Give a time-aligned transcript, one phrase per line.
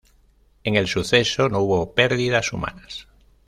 [0.63, 3.07] En el suceso no hubo perdidas humanas.